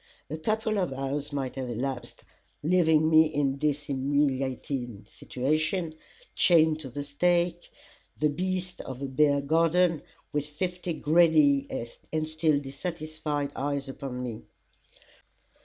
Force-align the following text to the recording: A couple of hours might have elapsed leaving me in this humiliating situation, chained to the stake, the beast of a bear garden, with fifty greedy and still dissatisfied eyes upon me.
A 0.31 0.37
couple 0.39 0.79
of 0.79 0.91
hours 0.91 1.31
might 1.31 1.53
have 1.57 1.69
elapsed 1.69 2.25
leaving 2.63 3.07
me 3.07 3.27
in 3.27 3.59
this 3.59 3.83
humiliating 3.83 5.05
situation, 5.07 5.93
chained 6.33 6.79
to 6.79 6.89
the 6.89 7.03
stake, 7.03 7.69
the 8.17 8.29
beast 8.31 8.81
of 8.81 9.03
a 9.03 9.07
bear 9.07 9.41
garden, 9.41 10.01
with 10.33 10.49
fifty 10.49 10.93
greedy 10.93 11.67
and 12.11 12.27
still 12.27 12.59
dissatisfied 12.59 13.51
eyes 13.55 13.87
upon 13.87 14.23
me. 14.23 14.41